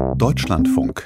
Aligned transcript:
Deutschlandfunk. 0.00 1.02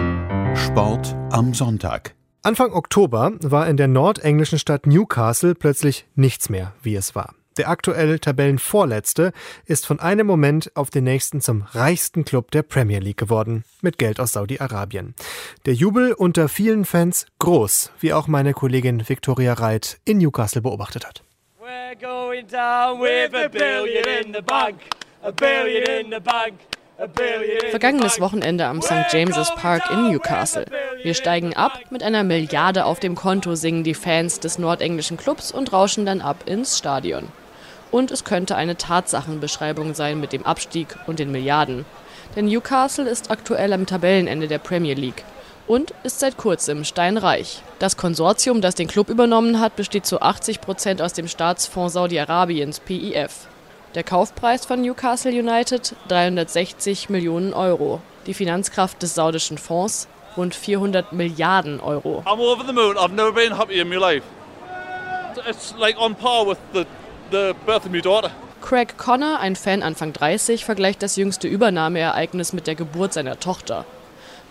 Sport 0.56 1.16
am 1.30 1.52
Sonntag. 1.52 2.14
Anfang 2.42 2.72
Oktober 2.72 3.32
war 3.42 3.68
in 3.68 3.76
der 3.76 3.88
nordenglischen 3.88 4.58
Stadt 4.58 4.86
Newcastle 4.86 5.54
plötzlich 5.54 6.06
nichts 6.14 6.48
mehr, 6.48 6.72
wie 6.82 6.94
es 6.94 7.14
war. 7.14 7.34
Der 7.56 7.68
aktuell 7.68 8.18
Tabellenvorletzte 8.18 9.32
ist 9.66 9.86
von 9.86 10.00
einem 10.00 10.26
Moment 10.26 10.70
auf 10.76 10.90
den 10.90 11.04
nächsten 11.04 11.40
zum 11.40 11.62
reichsten 11.62 12.24
Club 12.24 12.50
der 12.50 12.62
Premier 12.62 13.00
League 13.00 13.16
geworden, 13.16 13.64
mit 13.80 13.98
Geld 13.98 14.20
aus 14.20 14.32
Saudi-Arabien. 14.32 15.14
Der 15.66 15.74
Jubel 15.74 16.12
unter 16.12 16.48
vielen 16.48 16.84
Fans 16.84 17.26
groß, 17.38 17.92
wie 18.00 18.12
auch 18.12 18.26
meine 18.26 18.52
Kollegin 18.52 19.08
Victoria 19.08 19.54
Reit 19.54 19.98
in 20.04 20.18
Newcastle 20.18 20.62
beobachtet 20.62 21.06
hat. 21.06 21.22
We're 21.60 21.96
going 22.00 22.46
down 22.46 23.00
with 23.00 23.34
a 23.34 23.48
billion 23.48 24.04
in 24.24 24.34
the 24.34 24.42
bank, 24.42 24.76
a 25.22 25.30
billion 25.30 26.06
in 26.06 26.12
the 26.12 26.20
bank. 26.20 26.54
Vergangenes 27.70 28.20
Wochenende 28.20 28.66
am 28.66 28.80
St. 28.80 29.06
James's 29.10 29.52
Park 29.56 29.90
in 29.90 30.12
Newcastle. 30.12 30.64
Wir 31.02 31.14
steigen 31.14 31.54
ab, 31.54 31.80
mit 31.90 32.04
einer 32.04 32.22
Milliarde 32.22 32.84
auf 32.84 33.00
dem 33.00 33.16
Konto 33.16 33.56
singen 33.56 33.82
die 33.82 33.94
Fans 33.94 34.38
des 34.38 34.58
nordenglischen 34.58 35.16
Clubs 35.16 35.50
und 35.50 35.72
rauschen 35.72 36.06
dann 36.06 36.20
ab 36.20 36.44
ins 36.46 36.78
Stadion. 36.78 37.28
Und 37.90 38.12
es 38.12 38.22
könnte 38.22 38.54
eine 38.54 38.76
Tatsachenbeschreibung 38.76 39.94
sein 39.94 40.20
mit 40.20 40.32
dem 40.32 40.46
Abstieg 40.46 40.96
und 41.08 41.18
den 41.18 41.32
Milliarden. 41.32 41.84
Denn 42.36 42.46
Newcastle 42.46 43.08
ist 43.08 43.28
aktuell 43.30 43.72
am 43.72 43.86
Tabellenende 43.86 44.46
der 44.46 44.58
Premier 44.58 44.94
League 44.94 45.24
und 45.66 45.92
ist 46.04 46.20
seit 46.20 46.36
kurzem 46.36 46.84
steinreich. 46.84 47.62
Das 47.80 47.96
Konsortium, 47.96 48.60
das 48.60 48.76
den 48.76 48.88
Club 48.88 49.08
übernommen 49.08 49.58
hat, 49.58 49.74
besteht 49.74 50.06
zu 50.06 50.20
80 50.22 50.60
Prozent 50.60 51.02
aus 51.02 51.12
dem 51.12 51.26
Staatsfonds 51.26 51.94
Saudi-Arabiens 51.94 52.78
PIF. 52.78 53.48
Der 53.94 54.02
Kaufpreis 54.02 54.66
von 54.66 54.80
Newcastle 54.80 55.30
United 55.30 55.94
360 56.08 57.10
Millionen 57.10 57.54
Euro. 57.54 58.00
Die 58.26 58.34
Finanzkraft 58.34 59.00
des 59.00 59.14
saudischen 59.14 59.56
Fonds 59.56 60.08
rund 60.36 60.56
400 60.56 61.12
Milliarden 61.12 61.78
Euro. 61.78 62.24
I'm 62.26 62.40
over 62.40 62.64
the 62.66 62.72
moon. 62.72 62.96
I've 62.96 63.14
never 63.14 63.30
been 63.30 63.56
happier 63.56 63.82
in 63.82 63.88
my 63.88 63.94
life. 63.94 64.24
It's 65.48 65.74
like 65.78 65.96
on 65.96 66.16
par 66.16 66.44
with 66.44 66.58
the, 66.72 66.86
the 67.30 67.54
birth 67.64 67.86
of 67.86 67.92
my 67.92 68.00
daughter. 68.00 68.32
Craig 68.60 68.96
Connor, 68.96 69.38
ein 69.38 69.54
Fan 69.54 69.84
Anfang 69.84 70.12
30, 70.12 70.64
vergleicht 70.64 71.00
das 71.00 71.14
jüngste 71.14 71.46
Übernahmeereignis 71.46 72.52
mit 72.52 72.66
der 72.66 72.74
Geburt 72.74 73.12
seiner 73.12 73.38
Tochter. 73.38 73.84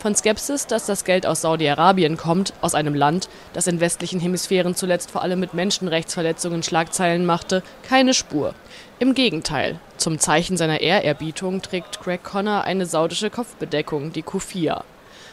Von 0.03 0.15
Skepsis, 0.15 0.67
dass 0.67 0.85
das 0.85 1.05
Geld 1.05 1.25
aus 1.25 1.39
Saudi-Arabien 1.39 2.17
kommt, 2.17 2.53
aus 2.59 2.75
einem 2.75 2.93
Land, 2.93 3.29
das 3.53 3.67
in 3.67 3.79
westlichen 3.79 4.19
Hemisphären 4.19 4.75
zuletzt 4.75 5.09
vor 5.09 5.21
allem 5.21 5.39
mit 5.39 5.53
Menschenrechtsverletzungen 5.53 6.61
Schlagzeilen 6.61 7.25
machte, 7.25 7.63
keine 7.83 8.13
Spur. 8.13 8.53
Im 8.99 9.13
Gegenteil, 9.13 9.79
zum 9.95 10.19
Zeichen 10.19 10.57
seiner 10.57 10.81
Ehrerbietung 10.81 11.61
trägt 11.61 12.01
Craig 12.01 12.21
Connor 12.21 12.65
eine 12.65 12.85
saudische 12.85 13.29
Kopfbedeckung, 13.29 14.11
die 14.11 14.23
Kufia. 14.23 14.83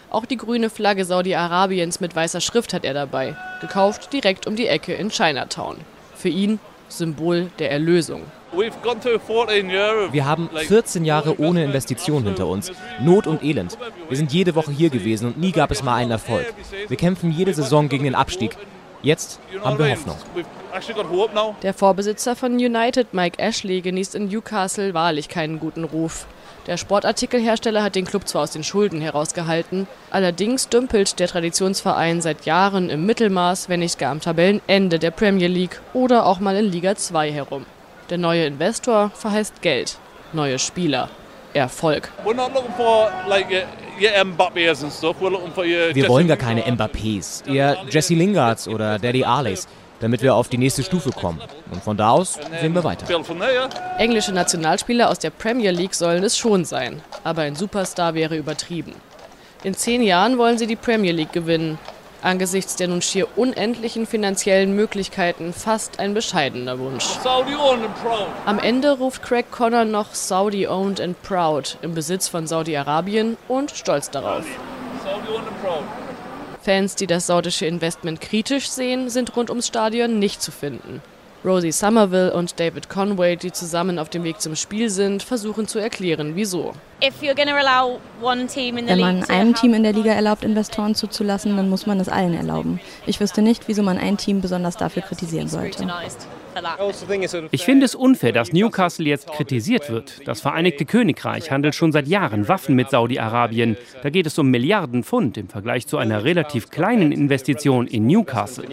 Auch 0.08 0.24
die 0.24 0.36
grüne 0.36 0.70
Flagge 0.70 1.04
Saudi-Arabiens 1.04 1.98
mit 1.98 2.14
weißer 2.14 2.40
Schrift 2.40 2.72
hat 2.72 2.84
er 2.84 2.94
dabei, 2.94 3.34
gekauft 3.60 4.12
direkt 4.12 4.46
um 4.46 4.54
die 4.54 4.68
Ecke 4.68 4.94
in 4.94 5.08
Chinatown. 5.08 5.78
Für 6.14 6.28
ihn 6.28 6.60
Symbol 6.88 7.50
der 7.58 7.72
Erlösung. 7.72 8.22
Wir 8.52 10.26
haben 10.26 10.50
14 10.54 11.04
Jahre 11.04 11.40
ohne 11.40 11.64
Investition 11.64 12.24
hinter 12.24 12.46
uns. 12.46 12.72
Not 13.00 13.26
und 13.26 13.42
Elend. 13.42 13.78
Wir 14.08 14.16
sind 14.16 14.32
jede 14.32 14.54
Woche 14.54 14.72
hier 14.72 14.90
gewesen 14.90 15.26
und 15.26 15.38
nie 15.38 15.52
gab 15.52 15.70
es 15.70 15.82
mal 15.82 15.94
einen 15.94 16.10
Erfolg. 16.10 16.52
Wir 16.88 16.96
kämpfen 16.96 17.30
jede 17.30 17.54
Saison 17.54 17.88
gegen 17.88 18.04
den 18.04 18.14
Abstieg. 18.14 18.56
Jetzt 19.02 19.40
haben 19.64 19.78
wir 19.78 19.90
Hoffnung. 19.90 20.16
Der 21.62 21.74
Vorbesitzer 21.74 22.36
von 22.36 22.52
United, 22.52 23.14
Mike 23.14 23.38
Ashley, 23.38 23.80
genießt 23.80 24.14
in 24.14 24.28
Newcastle 24.28 24.92
wahrlich 24.92 25.28
keinen 25.28 25.58
guten 25.58 25.84
Ruf. 25.84 26.26
Der 26.66 26.76
Sportartikelhersteller 26.76 27.82
hat 27.82 27.94
den 27.94 28.04
Club 28.04 28.28
zwar 28.28 28.42
aus 28.42 28.50
den 28.50 28.62
Schulden 28.62 29.00
herausgehalten, 29.00 29.86
allerdings 30.10 30.68
dümpelt 30.68 31.18
der 31.18 31.28
Traditionsverein 31.28 32.20
seit 32.20 32.44
Jahren 32.44 32.90
im 32.90 33.06
Mittelmaß, 33.06 33.70
wenn 33.70 33.80
nicht 33.80 33.98
gar 33.98 34.12
am 34.12 34.20
Tabellenende 34.20 34.98
der 34.98 35.10
Premier 35.10 35.48
League 35.48 35.80
oder 35.94 36.26
auch 36.26 36.38
mal 36.38 36.56
in 36.56 36.70
Liga 36.70 36.94
2 36.94 37.32
herum. 37.32 37.64
Der 38.10 38.18
neue 38.18 38.44
Investor 38.44 39.10
verheißt 39.14 39.62
Geld, 39.62 39.96
neue 40.32 40.58
Spieler, 40.58 41.08
Erfolg. 41.54 42.10
Wir 42.24 42.36
wollen 46.08 46.26
gar 46.26 46.36
keine 46.36 46.62
Mbappés, 46.62 47.46
eher 47.48 47.76
Jesse 47.88 48.14
Lingards 48.14 48.66
oder 48.66 48.98
Daddy 48.98 49.22
Arleys, 49.22 49.68
damit 50.00 50.22
wir 50.22 50.34
auf 50.34 50.48
die 50.48 50.58
nächste 50.58 50.82
Stufe 50.82 51.10
kommen. 51.12 51.40
Und 51.70 51.84
von 51.84 51.96
da 51.96 52.10
aus 52.10 52.36
sehen 52.60 52.74
wir 52.74 52.82
weiter. 52.82 53.06
Englische 53.98 54.32
Nationalspieler 54.32 55.08
aus 55.08 55.20
der 55.20 55.30
Premier 55.30 55.70
League 55.70 55.94
sollen 55.94 56.24
es 56.24 56.36
schon 56.36 56.64
sein, 56.64 57.00
aber 57.22 57.42
ein 57.42 57.54
Superstar 57.54 58.14
wäre 58.14 58.36
übertrieben. 58.36 58.96
In 59.62 59.74
zehn 59.74 60.02
Jahren 60.02 60.36
wollen 60.36 60.58
sie 60.58 60.66
die 60.66 60.74
Premier 60.74 61.12
League 61.12 61.32
gewinnen 61.32 61.78
Angesichts 62.22 62.76
der 62.76 62.88
nun 62.88 63.00
schier 63.00 63.26
unendlichen 63.36 64.06
finanziellen 64.06 64.74
Möglichkeiten 64.74 65.52
fast 65.52 65.98
ein 65.98 66.12
bescheidener 66.12 66.78
Wunsch. 66.78 67.06
Am 68.44 68.58
Ende 68.58 68.98
ruft 68.98 69.22
Craig 69.22 69.50
Connor 69.50 69.84
noch 69.84 70.14
Saudi 70.14 70.66
owned 70.66 71.00
and 71.00 71.20
proud 71.22 71.78
im 71.82 71.94
Besitz 71.94 72.28
von 72.28 72.46
Saudi-Arabien 72.46 73.36
und 73.48 73.70
stolz 73.70 74.10
darauf. 74.10 74.44
Fans, 76.62 76.94
die 76.94 77.06
das 77.06 77.26
saudische 77.26 77.64
Investment 77.64 78.20
kritisch 78.20 78.68
sehen, 78.68 79.08
sind 79.08 79.34
rund 79.34 79.48
ums 79.48 79.66
Stadion 79.66 80.18
nicht 80.18 80.42
zu 80.42 80.52
finden. 80.52 81.00
Rosie 81.42 81.72
Somerville 81.72 82.34
und 82.34 82.60
David 82.60 82.90
Conway, 82.90 83.36
die 83.36 83.50
zusammen 83.50 83.98
auf 83.98 84.10
dem 84.10 84.24
Weg 84.24 84.42
zum 84.42 84.56
Spiel 84.56 84.90
sind, 84.90 85.22
versuchen 85.22 85.66
zu 85.66 85.78
erklären, 85.78 86.32
wieso. 86.34 86.74
Wenn 87.00 89.00
man 89.00 89.24
einem 89.24 89.54
Team 89.54 89.72
in 89.72 89.82
der 89.82 89.94
Liga 89.94 90.12
erlaubt, 90.12 90.44
Investoren 90.44 90.94
zuzulassen, 90.94 91.56
dann 91.56 91.70
muss 91.70 91.86
man 91.86 91.98
es 91.98 92.10
allen 92.10 92.34
erlauben. 92.34 92.78
Ich 93.06 93.20
wüsste 93.20 93.40
nicht, 93.40 93.68
wieso 93.68 93.82
man 93.82 93.96
ein 93.96 94.18
Team 94.18 94.42
besonders 94.42 94.76
dafür 94.76 95.02
kritisieren 95.02 95.48
sollte. 95.48 95.90
Ich 97.52 97.64
finde 97.64 97.86
es 97.86 97.94
unfair, 97.94 98.32
dass 98.32 98.52
Newcastle 98.52 99.06
jetzt 99.06 99.28
kritisiert 99.28 99.88
wird. 99.88 100.26
Das 100.26 100.42
Vereinigte 100.42 100.84
Königreich 100.84 101.50
handelt 101.50 101.74
schon 101.74 101.92
seit 101.92 102.06
Jahren 102.06 102.48
Waffen 102.48 102.74
mit 102.74 102.90
Saudi-Arabien. 102.90 103.78
Da 104.02 104.10
geht 104.10 104.26
es 104.26 104.38
um 104.38 104.50
Milliarden 104.50 105.04
Pfund 105.04 105.38
im 105.38 105.48
Vergleich 105.48 105.86
zu 105.86 105.96
einer 105.96 106.24
relativ 106.24 106.68
kleinen 106.68 107.12
Investition 107.12 107.86
in 107.86 108.06
Newcastle. 108.06 108.66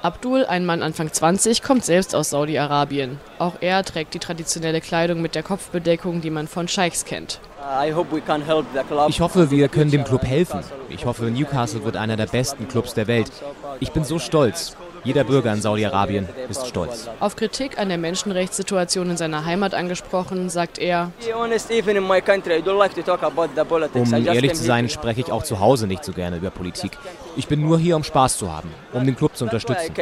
Abdul, 0.00 0.46
ein 0.46 0.64
Mann 0.64 0.82
Anfang 0.82 1.12
20, 1.12 1.60
kommt 1.62 1.84
selbst 1.84 2.14
aus 2.14 2.30
Saudi-Arabien. 2.30 3.18
Auch 3.40 3.54
er 3.60 3.82
trägt 3.82 4.14
die 4.14 4.20
traditionelle 4.20 4.80
Kleidung 4.80 5.20
mit 5.20 5.34
der 5.34 5.42
Kopfbedeckung, 5.42 6.20
die 6.20 6.30
man 6.30 6.46
von 6.46 6.68
Scheichs 6.68 7.04
kennt. 7.04 7.40
Ich 9.08 9.20
hoffe, 9.20 9.50
wir 9.50 9.68
können 9.68 9.90
dem 9.90 10.04
Club 10.04 10.22
helfen. 10.22 10.60
Ich 10.88 11.04
hoffe, 11.04 11.24
Newcastle 11.24 11.82
wird 11.84 11.96
einer 11.96 12.16
der 12.16 12.26
besten 12.26 12.68
Clubs 12.68 12.94
der 12.94 13.08
Welt. 13.08 13.32
Ich 13.80 13.90
bin 13.90 14.04
so 14.04 14.20
stolz. 14.20 14.76
Jeder 15.04 15.24
Bürger 15.24 15.52
in 15.52 15.60
Saudi-Arabien 15.60 16.28
ist 16.48 16.66
stolz. 16.66 17.08
Auf 17.20 17.36
Kritik 17.36 17.78
an 17.78 17.88
der 17.88 17.98
Menschenrechtssituation 17.98 19.10
in 19.10 19.16
seiner 19.16 19.44
Heimat 19.44 19.74
angesprochen, 19.74 20.48
sagt 20.48 20.78
er, 20.78 21.12
um 23.94 24.26
ehrlich 24.26 24.54
zu 24.54 24.64
sein, 24.64 24.88
spreche 24.88 25.20
ich 25.20 25.32
auch 25.32 25.42
zu 25.42 25.60
Hause 25.60 25.86
nicht 25.86 26.04
so 26.04 26.12
gerne 26.12 26.36
über 26.36 26.50
Politik. 26.50 26.92
Ich 27.36 27.46
bin 27.46 27.60
nur 27.60 27.78
hier, 27.78 27.96
um 27.96 28.04
Spaß 28.04 28.38
zu 28.38 28.52
haben, 28.52 28.72
um 28.92 29.04
den 29.04 29.16
Club 29.16 29.36
zu 29.36 29.44
unterstützen. 29.44 29.92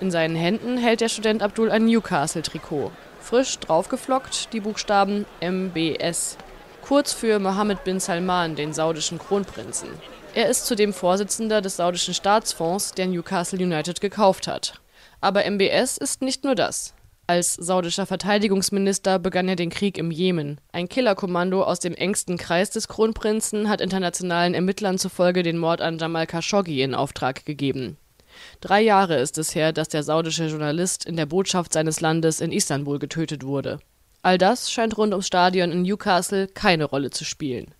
In 0.00 0.10
seinen 0.10 0.36
Händen 0.36 0.78
hält 0.78 1.00
der 1.00 1.08
Student 1.08 1.42
Abdul 1.42 1.70
ein 1.70 1.84
Newcastle-Trikot. 1.86 2.92
Frisch 3.20 3.58
draufgeflockt 3.58 4.52
die 4.52 4.60
Buchstaben 4.60 5.26
MBS, 5.40 6.36
kurz 6.82 7.12
für 7.12 7.38
Mohammed 7.38 7.84
bin 7.84 8.00
Salman, 8.00 8.56
den 8.56 8.72
saudischen 8.72 9.18
Kronprinzen. 9.18 9.90
Er 10.32 10.48
ist 10.48 10.66
zudem 10.66 10.92
Vorsitzender 10.92 11.60
des 11.60 11.76
saudischen 11.76 12.14
Staatsfonds, 12.14 12.92
der 12.92 13.08
Newcastle 13.08 13.58
United 13.58 14.00
gekauft 14.00 14.46
hat. 14.46 14.80
Aber 15.20 15.44
MBS 15.44 15.96
ist 15.96 16.22
nicht 16.22 16.44
nur 16.44 16.54
das. 16.54 16.94
Als 17.26 17.54
saudischer 17.54 18.06
Verteidigungsminister 18.06 19.18
begann 19.18 19.48
er 19.48 19.56
den 19.56 19.70
Krieg 19.70 19.98
im 19.98 20.10
Jemen. 20.10 20.60
Ein 20.72 20.88
Killerkommando 20.88 21.62
aus 21.64 21.80
dem 21.80 21.94
engsten 21.94 22.38
Kreis 22.38 22.70
des 22.70 22.86
Kronprinzen 22.86 23.68
hat 23.68 23.80
internationalen 23.80 24.54
Ermittlern 24.54 24.98
zufolge 24.98 25.42
den 25.42 25.58
Mord 25.58 25.80
an 25.80 25.98
Jamal 25.98 26.26
Khashoggi 26.26 26.82
in 26.82 26.94
Auftrag 26.94 27.44
gegeben. 27.44 27.96
Drei 28.60 28.80
Jahre 28.80 29.16
ist 29.16 29.36
es 29.36 29.54
her, 29.54 29.72
dass 29.72 29.88
der 29.88 30.04
saudische 30.04 30.46
Journalist 30.46 31.04
in 31.04 31.16
der 31.16 31.26
Botschaft 31.26 31.72
seines 31.72 32.00
Landes 32.00 32.40
in 32.40 32.52
Istanbul 32.52 32.98
getötet 33.00 33.44
wurde. 33.44 33.80
All 34.22 34.38
das 34.38 34.70
scheint 34.70 34.96
rund 34.96 35.12
ums 35.12 35.26
Stadion 35.26 35.72
in 35.72 35.82
Newcastle 35.82 36.46
keine 36.46 36.84
Rolle 36.84 37.10
zu 37.10 37.24
spielen. 37.24 37.74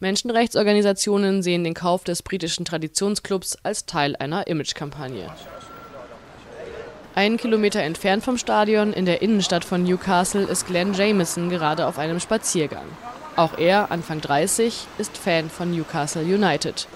Menschenrechtsorganisationen 0.00 1.42
sehen 1.42 1.62
den 1.62 1.74
Kauf 1.74 2.04
des 2.04 2.22
britischen 2.22 2.64
Traditionsclubs 2.64 3.58
als 3.62 3.84
Teil 3.84 4.16
einer 4.16 4.46
Imagekampagne. 4.46 5.30
Einen 7.14 7.36
Kilometer 7.36 7.82
entfernt 7.82 8.24
vom 8.24 8.38
Stadion 8.38 8.94
in 8.94 9.04
der 9.04 9.20
Innenstadt 9.20 9.64
von 9.64 9.82
Newcastle 9.82 10.44
ist 10.44 10.66
Glenn 10.66 10.94
Jameson 10.94 11.50
gerade 11.50 11.86
auf 11.86 11.98
einem 11.98 12.18
Spaziergang. 12.18 12.86
Auch 13.36 13.58
er, 13.58 13.90
Anfang 13.90 14.22
30, 14.22 14.86
ist 14.96 15.18
Fan 15.18 15.50
von 15.50 15.70
Newcastle 15.70 16.22
United. 16.22 16.88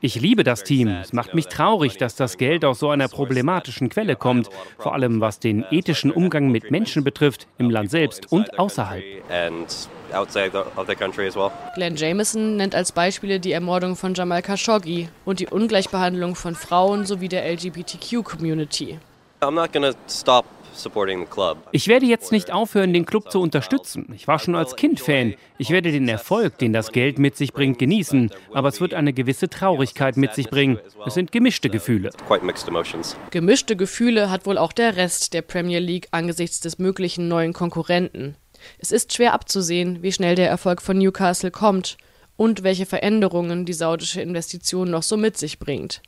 Ich 0.00 0.14
liebe 0.20 0.44
das 0.44 0.62
Team. 0.62 0.88
Es 0.88 1.12
macht 1.12 1.34
mich 1.34 1.46
traurig, 1.46 1.96
dass 1.96 2.14
das 2.14 2.36
Geld 2.36 2.64
aus 2.64 2.78
so 2.78 2.90
einer 2.90 3.08
problematischen 3.08 3.88
Quelle 3.88 4.14
kommt, 4.14 4.50
vor 4.78 4.94
allem 4.94 5.20
was 5.20 5.40
den 5.40 5.64
ethischen 5.70 6.12
Umgang 6.12 6.50
mit 6.50 6.70
Menschen 6.70 7.02
betrifft, 7.02 7.48
im 7.58 7.70
Land 7.70 7.90
selbst 7.90 8.30
und 8.30 8.56
außerhalb. 8.58 9.02
Glenn 11.74 11.96
Jameson 11.96 12.56
nennt 12.56 12.74
als 12.74 12.92
Beispiele 12.92 13.40
die 13.40 13.52
Ermordung 13.52 13.96
von 13.96 14.14
Jamal 14.14 14.42
Khashoggi 14.42 15.08
und 15.24 15.40
die 15.40 15.48
Ungleichbehandlung 15.48 16.34
von 16.34 16.54
Frauen 16.54 17.06
sowie 17.06 17.28
der 17.28 17.44
LGBTQ-Community. 17.50 18.98
Ich 21.72 21.88
werde 21.88 22.06
jetzt 22.06 22.32
nicht 22.32 22.52
aufhören, 22.52 22.92
den 22.92 23.06
Club 23.06 23.30
zu 23.30 23.40
unterstützen. 23.40 24.12
Ich 24.14 24.28
war 24.28 24.38
schon 24.38 24.54
als 24.54 24.76
Kind 24.76 25.00
Fan. 25.00 25.34
Ich 25.58 25.70
werde 25.70 25.90
den 25.90 26.08
Erfolg, 26.08 26.58
den 26.58 26.72
das 26.72 26.92
Geld 26.92 27.18
mit 27.18 27.36
sich 27.36 27.52
bringt, 27.52 27.78
genießen. 27.78 28.30
Aber 28.52 28.68
es 28.68 28.80
wird 28.80 28.94
eine 28.94 29.12
gewisse 29.12 29.48
Traurigkeit 29.48 30.16
mit 30.16 30.34
sich 30.34 30.50
bringen. 30.50 30.78
Es 31.06 31.14
sind 31.14 31.32
gemischte 31.32 31.70
Gefühle. 31.70 32.10
Gemischte 33.30 33.76
Gefühle 33.76 34.30
hat 34.30 34.46
wohl 34.46 34.58
auch 34.58 34.72
der 34.72 34.96
Rest 34.96 35.32
der 35.34 35.42
Premier 35.42 35.80
League 35.80 36.08
angesichts 36.10 36.60
des 36.60 36.78
möglichen 36.78 37.28
neuen 37.28 37.52
Konkurrenten. 37.52 38.36
Es 38.78 38.92
ist 38.92 39.12
schwer 39.12 39.32
abzusehen, 39.32 40.02
wie 40.02 40.12
schnell 40.12 40.34
der 40.34 40.48
Erfolg 40.48 40.82
von 40.82 40.98
Newcastle 40.98 41.50
kommt 41.50 41.96
und 42.36 42.62
welche 42.62 42.86
Veränderungen 42.86 43.64
die 43.64 43.72
saudische 43.72 44.20
Investition 44.20 44.90
noch 44.90 45.02
so 45.02 45.16
mit 45.16 45.38
sich 45.38 45.58
bringt. 45.58 46.02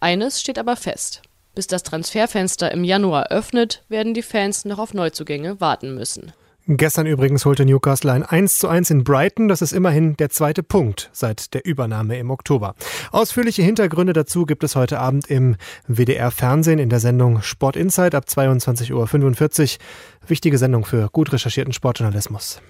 Eines 0.00 0.40
steht 0.40 0.58
aber 0.58 0.76
fest. 0.76 1.22
Bis 1.54 1.66
das 1.66 1.82
Transferfenster 1.82 2.70
im 2.70 2.84
Januar 2.84 3.28
öffnet, 3.28 3.82
werden 3.88 4.12
die 4.12 4.22
Fans 4.22 4.64
noch 4.64 4.78
auf 4.78 4.92
Neuzugänge 4.92 5.60
warten 5.60 5.94
müssen. 5.94 6.32
Gestern 6.68 7.06
übrigens 7.06 7.44
holte 7.44 7.64
Newcastle 7.64 8.10
ein 8.10 8.24
1 8.24 8.58
zu 8.58 8.66
1 8.66 8.90
in 8.90 9.04
Brighton. 9.04 9.46
Das 9.46 9.62
ist 9.62 9.72
immerhin 9.72 10.16
der 10.16 10.30
zweite 10.30 10.64
Punkt 10.64 11.10
seit 11.12 11.54
der 11.54 11.64
Übernahme 11.64 12.18
im 12.18 12.30
Oktober. 12.30 12.74
Ausführliche 13.12 13.62
Hintergründe 13.62 14.12
dazu 14.12 14.46
gibt 14.46 14.64
es 14.64 14.74
heute 14.74 14.98
Abend 14.98 15.30
im 15.30 15.54
WDR 15.86 16.32
Fernsehen 16.32 16.80
in 16.80 16.88
der 16.88 16.98
Sendung 16.98 17.40
Sport 17.40 17.76
Insight 17.76 18.16
ab 18.16 18.24
22.45 18.26 19.78
Uhr. 19.78 20.28
Wichtige 20.28 20.58
Sendung 20.58 20.84
für 20.84 21.08
gut 21.10 21.32
recherchierten 21.32 21.72
Sportjournalismus. 21.72 22.60